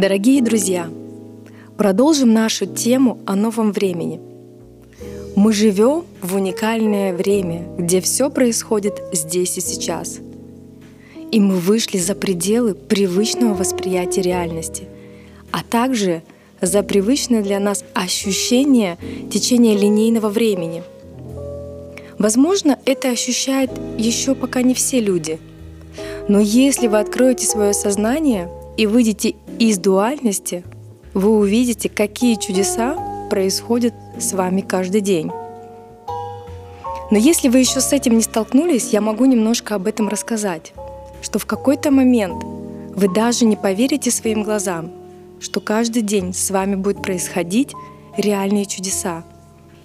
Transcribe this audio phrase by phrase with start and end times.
[0.00, 0.88] Дорогие друзья,
[1.76, 4.18] продолжим нашу тему о новом времени.
[5.36, 10.20] Мы живем в уникальное время, где все происходит здесь и сейчас.
[11.30, 14.84] И мы вышли за пределы привычного восприятия реальности,
[15.50, 16.22] а также
[16.62, 18.96] за привычное для нас ощущение
[19.30, 20.82] течения линейного времени.
[22.18, 25.38] Возможно, это ощущают еще пока не все люди.
[26.30, 30.62] Но если вы откроете свое сознание и выйдете из дуальности
[31.12, 35.32] вы увидите, какие чудеса происходят с вами каждый день.
[37.10, 40.72] Но если вы еще с этим не столкнулись, я могу немножко об этом рассказать,
[41.20, 42.44] что в какой-то момент
[42.94, 44.92] вы даже не поверите своим глазам,
[45.40, 47.72] что каждый день с вами будет происходить
[48.16, 49.24] реальные чудеса.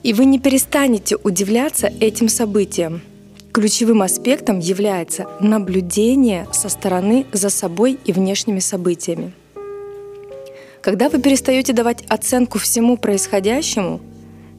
[0.03, 3.01] И вы не перестанете удивляться этим событиям.
[3.55, 9.31] Ключевым аспектом является наблюдение со стороны за собой и внешними событиями.
[10.81, 14.01] Когда вы перестаете давать оценку всему происходящему,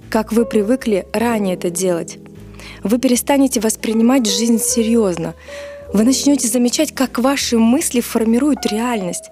[0.08, 2.16] как вы привыкли ранее это делать,
[2.82, 5.34] вы перестанете воспринимать жизнь серьезно.
[5.92, 9.30] Вы начнете замечать, как ваши мысли формируют реальность.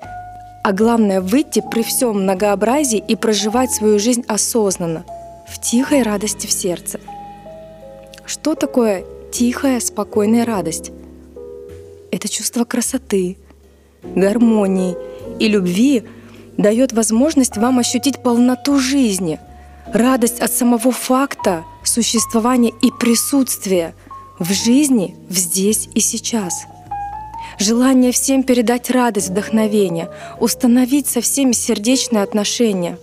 [0.63, 5.07] А главное— выйти при всем многообразии и проживать свою жизнь осознанно,
[5.49, 7.01] в тихой радости в сердце.
[8.27, 10.93] Что такое тихая, спокойная радость?
[12.11, 13.37] Это чувство красоты,
[14.03, 14.97] гармонии
[15.39, 16.05] и любви—
[16.57, 19.41] дает возможность вам ощутить полноту жизни,
[19.93, 23.95] радость от самого факта существования и присутствия
[24.39, 26.65] в жизни, в здесь и сейчас.
[27.59, 32.99] Желание всем передать радость, вдохновение, установить со всеми сердечные отношения.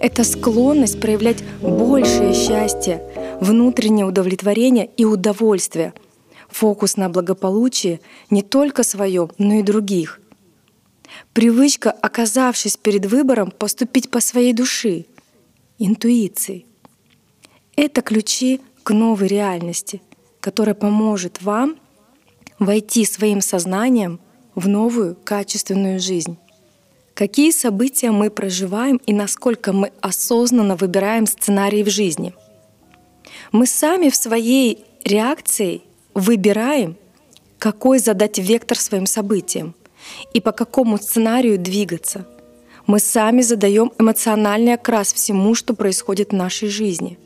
[0.00, 3.02] Это склонность проявлять большее счастье,
[3.40, 5.92] внутреннее удовлетворение и удовольствие.
[6.48, 10.20] Фокус на благополучие не только своем, но и других—
[11.32, 15.06] Привычка, оказавшись перед выбором, поступить по своей души,
[15.78, 16.66] интуиции.
[17.76, 20.02] Это ключи к новой реальности,
[20.40, 21.76] которая поможет вам
[22.58, 24.20] войти своим сознанием
[24.54, 26.36] в новую качественную жизнь.
[27.14, 32.34] Какие события мы проживаем и насколько мы осознанно выбираем сценарии в жизни.
[33.52, 35.82] Мы сами в своей реакции
[36.14, 36.96] выбираем,
[37.58, 39.74] какой задать вектор своим событиям
[40.32, 42.26] и по какому сценарию двигаться.
[42.86, 47.18] Мы сами задаем эмоциональный окрас всему, что происходит в нашей жизни.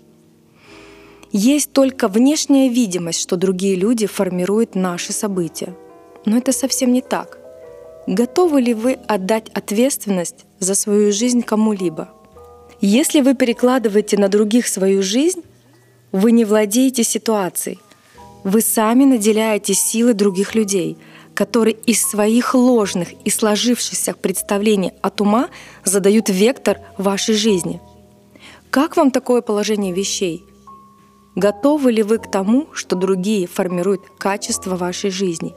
[1.31, 5.75] Есть только внешняя видимость, что другие люди формируют наши события.
[6.25, 7.39] Но это совсем не так.
[8.07, 12.09] Готовы ли вы отдать ответственность за свою жизнь кому-либо?
[12.81, 15.43] Если вы перекладываете на других свою жизнь,
[16.15, 17.79] вы не владеете ситуацией.
[18.45, 20.97] Вы сами наделяете силы других людей—
[21.35, 25.49] которые из своих ложных и сложившихся представлений от ума
[25.85, 27.81] задают вектор вашей жизни.
[28.71, 30.45] Как вам такое положение вещей?
[31.35, 35.55] Готовы ли вы к тому, что другие формируют качество вашей жизни?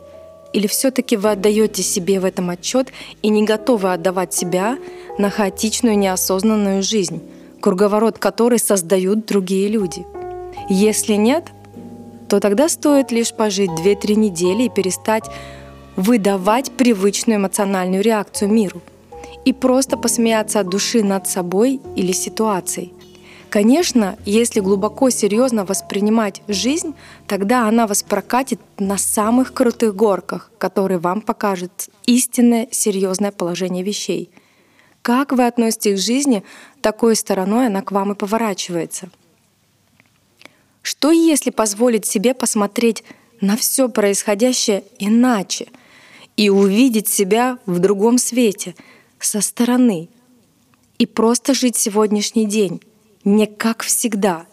[0.53, 2.91] Или все-таки вы отдаете себе в этом отчет
[3.22, 4.79] и не готовы отдавать себя
[5.19, 7.22] на хаотичную неосознанную жизнь,
[7.62, 10.16] круговорот которой создают другие люди?
[10.69, 11.45] Если нет,
[12.28, 15.23] то тогда стоит лишь пожить 2-3 недели и перестать
[15.95, 18.81] выдавать привычную эмоциональную реакцию миру
[19.45, 22.94] и просто посмеяться от души над собой или ситуацией.
[23.50, 26.94] Конечно, если глубоко серьезно воспринимать жизнь,
[27.28, 34.29] тогда она вас прокатит на самых крутых горках, которые вам покажут истинное серьезное положение вещей.
[35.01, 36.44] Как вы относитесь к жизни,
[36.81, 39.09] такой стороной она к вам и поворачивается.
[40.87, 43.03] Что если позволить себе посмотреть
[43.41, 45.67] на все происходящее иначе—
[46.37, 48.75] и увидеть себя в другом свете,
[49.19, 50.09] со стороны.
[50.99, 52.81] И просто жить сегодняшний день,
[53.23, 54.45] не как всегда,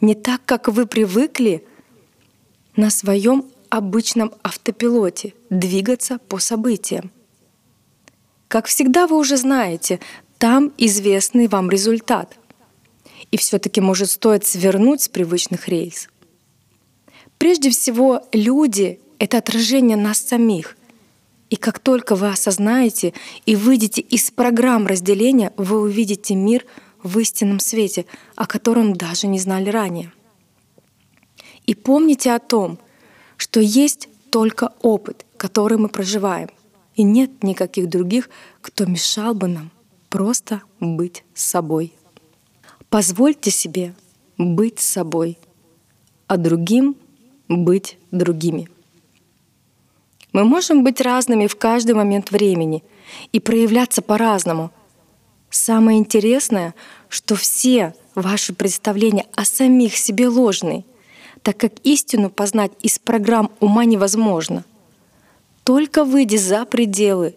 [0.00, 1.64] не так, как вы привыкли
[2.74, 7.10] на своем обычном автопилоте двигаться по событиям.
[8.48, 10.00] Как всегда вы уже знаете,
[10.38, 12.36] там известный вам результат.
[13.30, 16.08] И все-таки может стоит свернуть с привычных рейс.
[17.38, 20.76] Прежде всего, люди— это отражение нас самих—
[21.52, 23.12] и как только вы осознаете
[23.44, 26.64] и выйдете из программ разделения, вы увидите мир
[27.02, 30.14] в истинном свете, о котором даже не знали ранее.
[31.66, 32.78] И помните о том,
[33.36, 36.48] что есть только опыт, который мы проживаем,
[36.94, 38.30] и нет никаких других,
[38.62, 39.70] кто мешал бы нам
[40.08, 41.92] просто быть собой.
[42.92, 43.94] Позвольте себе
[44.36, 45.38] быть собой,
[46.26, 46.94] а другим
[47.48, 48.68] быть другими.
[50.34, 52.84] Мы можем быть разными в каждый момент времени
[53.32, 54.72] и проявляться по-разному.
[55.48, 56.74] Самое интересное,
[57.08, 60.84] что все ваши представления о самих себе ложны,
[61.40, 64.66] так как истину познать из программ ума невозможно.
[65.64, 67.36] Только выйдя за пределы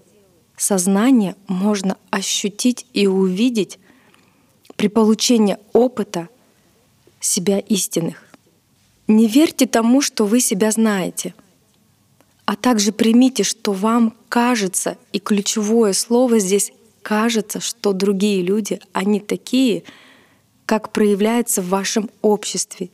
[0.57, 3.79] сознания, можно ощутить и увидеть
[4.75, 6.29] при получении опыта
[7.19, 8.23] себя истинных.
[9.07, 11.33] Не верьте тому, что вы себя знаете,
[12.45, 19.19] а также примите, что вам кажется, и ключевое слово здесь кажется, что другие люди, они
[19.19, 19.83] такие,
[20.65, 22.89] как проявляется в вашем обществе,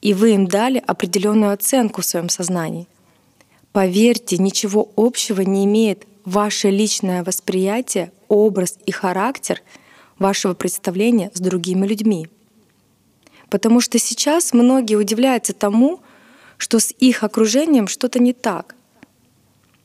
[0.00, 2.86] и вы им дали определенную оценку в своем сознании.
[3.72, 9.62] Поверьте, ничего общего не имеет ваше личное восприятие, образ и характер
[10.18, 12.28] вашего представления с другими людьми.
[13.50, 16.00] Потому что сейчас многие удивляются тому,
[16.56, 18.74] что с их окружением что-то не так.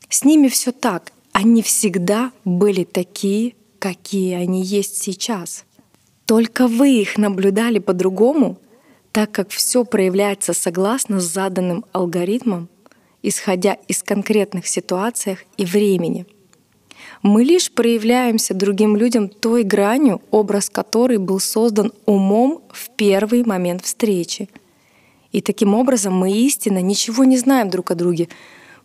[0.09, 1.11] С ними все так.
[1.31, 5.65] Они всегда были такие, какие они есть сейчас.
[6.25, 8.57] Только вы их наблюдали по-другому,
[9.11, 12.69] так как все проявляется согласно заданным алгоритмам,
[13.21, 16.25] исходя из конкретных ситуаций и времени.
[17.23, 23.85] Мы лишь проявляемся другим людям той гранью, образ которой был создан умом в первый момент
[23.85, 24.49] встречи.
[25.31, 28.27] И таким образом мы истинно ничего не знаем друг о друге.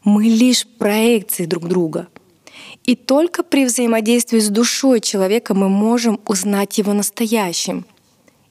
[0.04, 2.06] Мы лишь проекции друг друга.
[2.84, 7.84] И только при взаимодействии с душой человека мы можем узнать его настоящим.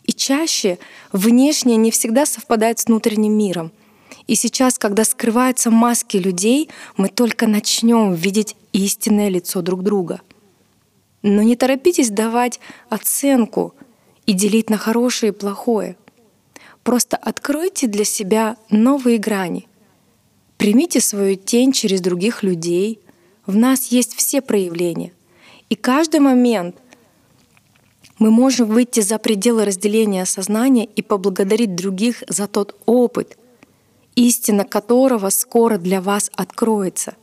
[0.03, 0.79] И чаще
[1.13, 3.71] внешнее не всегда совпадает с внутренним миром—
[4.27, 10.21] и сейчас, когда скрываются маски людей, мы только начнем видеть истинное лицо друг друга.
[11.21, 12.59] Но не торопитесь давать
[12.89, 13.73] оценку
[14.25, 15.97] и делить на хорошее и плохое.
[16.83, 19.67] Просто откройте для себя новые грани.
[20.57, 22.99] Примите свою тень через других людей.
[23.45, 25.11] В нас есть все проявления.
[25.69, 26.75] И каждый момент
[28.19, 33.37] мы можем выйти за пределы разделения сознания и поблагодарить других за тот опыт—
[34.17, 37.15] истина которого скоро для вас откроется.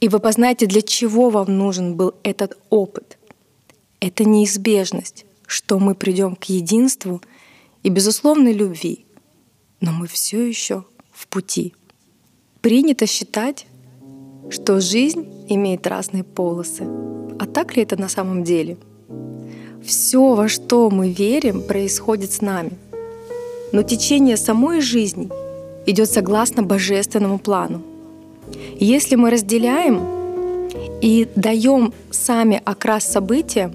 [0.00, 3.18] И вы познаете, для чего вам нужен был этот опыт.
[4.00, 7.20] Это неизбежность, что мы придем к единству
[7.82, 9.04] и безусловной любви,
[9.80, 11.74] но мы все еще в пути.
[12.62, 13.66] Принято считать,
[14.48, 16.84] что жизнь имеет разные полосы.
[17.38, 18.78] А так ли это на самом деле?
[19.84, 22.72] Все, во что мы верим, происходит с нами.
[23.72, 25.30] Но течение самой жизни
[25.86, 27.82] идет согласно божественному плану.
[28.80, 30.00] Если мы разделяем
[31.02, 33.70] и даем сами окрас события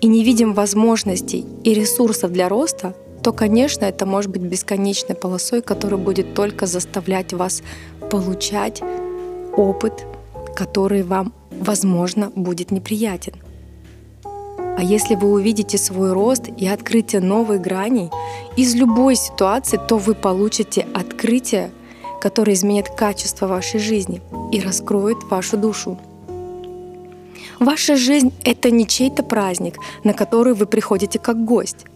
[0.00, 5.60] и не видим возможностей и ресурсов для роста, то, конечно, это может быть бесконечной полосой,
[5.60, 7.62] которая будет только заставлять вас
[8.10, 8.80] получать
[9.54, 10.06] опыт,
[10.56, 13.34] который вам, возможно, будет неприятен.
[14.24, 18.08] А если вы увидите свой рост и открытие новых граней
[18.56, 21.70] из любой ситуации, то вы получите открытие,
[22.20, 24.20] которое изменит качество вашей жизни
[24.52, 25.98] и раскроет вашу душу.
[27.58, 31.86] Ваша жизнь— это не чей-то праздник, на который вы приходите как гость.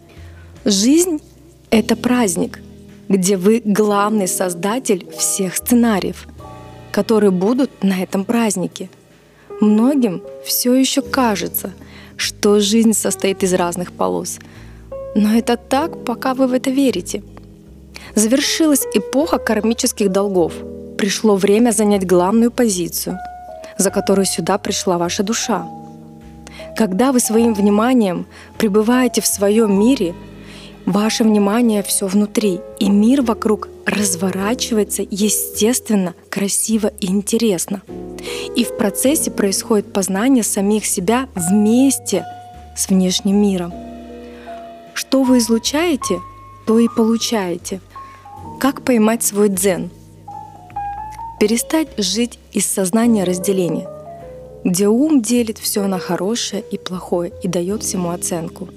[0.63, 1.21] Жизнь—
[1.69, 2.59] это праздник,
[3.09, 6.27] где вы главный создатель всех сценариев,
[6.91, 8.89] которые будут на этом празднике.
[9.61, 11.73] Многим все еще кажется—
[12.17, 14.39] что жизнь состоит из разных полос.
[15.15, 17.23] Но это так, пока вы в это верите.
[18.15, 20.53] Завершилась эпоха кармических долгов.
[20.97, 23.19] Пришло время занять главную позицию,
[23.77, 25.67] за которую сюда пришла ваша душа.
[26.77, 28.25] Когда вы своим вниманием
[28.57, 30.15] пребываете в своем мире,
[30.85, 37.81] ваше внимание все внутри, и мир вокруг разворачивается естественно, красиво и интересно.
[38.55, 42.25] И в процессе происходит познание самих себя вместе
[42.77, 43.73] с внешним миром.
[44.93, 46.21] Что вы излучаете,
[46.65, 47.81] то и получаете.
[48.65, 49.91] Как поймать свой дзен?
[51.39, 53.87] Перестать жить из сознания разделения,
[54.63, 58.69] где ум делит все на хорошее и плохое и дает всему оценку.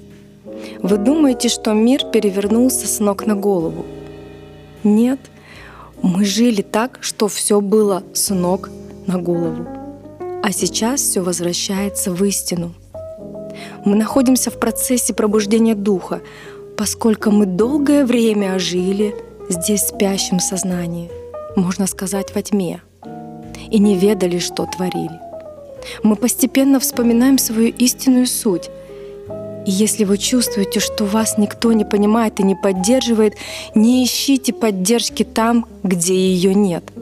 [0.83, 3.83] Вы думаете, что мир перевернулся с ног на голову.
[4.83, 5.19] Нет,
[6.03, 8.69] мы жили так, что все было с ног
[9.07, 9.65] на голову.
[10.43, 12.75] А сейчас все возвращается в истину.
[13.85, 16.21] Мы находимся в процессе пробуждения духа,
[16.77, 19.15] поскольку мы долгое время жили
[19.49, 21.11] здесь спящем сознании,
[21.55, 22.81] можно сказать, во тьме,
[23.69, 25.19] и не ведали, что творили.
[26.03, 28.69] Мы постепенно вспоминаем свою истинную суть.
[29.65, 33.33] И если вы чувствуете, что вас никто не понимает и не поддерживает,
[33.75, 36.83] не ищите поддержки там, где ее нет—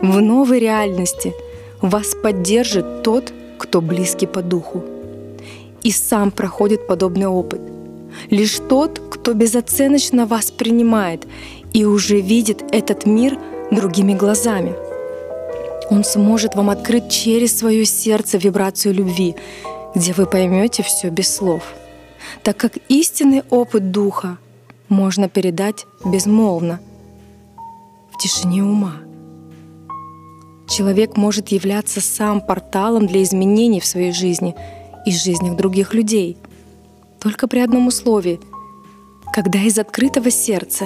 [0.00, 1.34] в новой реальности
[1.80, 4.84] вас поддержит тот, кто близкий по духу.
[5.82, 7.60] И сам проходит подобный опыт.
[8.30, 11.26] Лишь тот, кто безоценочно вас принимает
[11.72, 13.38] и уже видит этот мир
[13.70, 14.74] другими глазами.
[15.90, 19.36] Он сможет вам открыть через свое сердце вибрацию любви,
[19.94, 21.62] где вы поймете все без слов.
[22.42, 24.38] Так как истинный опыт Духа
[24.88, 26.80] можно передать безмолвно,
[28.12, 28.94] в тишине ума.
[30.68, 34.54] Человек может являться сам порталом для изменений в своей жизни
[35.04, 36.36] и жизнях других людей.
[37.26, 38.38] Только при одном условии,
[39.32, 40.84] когда из открытого сердца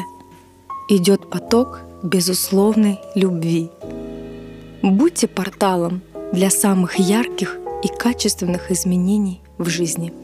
[0.88, 3.68] идет поток безусловной любви.
[4.80, 6.00] Будьте порталом
[6.32, 10.14] для самых ярких и качественных изменений в жизни.